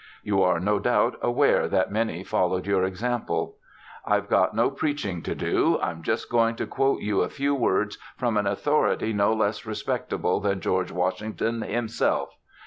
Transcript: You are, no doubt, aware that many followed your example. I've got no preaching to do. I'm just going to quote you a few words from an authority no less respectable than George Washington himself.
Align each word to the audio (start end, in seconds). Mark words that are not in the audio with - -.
You 0.23 0.41
are, 0.41 0.59
no 0.59 0.79
doubt, 0.79 1.19
aware 1.21 1.67
that 1.67 1.91
many 1.91 2.23
followed 2.23 2.65
your 2.65 2.83
example. 2.85 3.57
I've 4.03 4.27
got 4.29 4.55
no 4.55 4.71
preaching 4.71 5.21
to 5.21 5.35
do. 5.35 5.77
I'm 5.79 6.01
just 6.01 6.27
going 6.27 6.55
to 6.55 6.65
quote 6.65 7.01
you 7.01 7.21
a 7.21 7.29
few 7.29 7.53
words 7.53 7.99
from 8.17 8.35
an 8.35 8.47
authority 8.47 9.13
no 9.13 9.31
less 9.31 9.63
respectable 9.63 10.39
than 10.39 10.59
George 10.59 10.91
Washington 10.91 11.61
himself. 11.61 12.35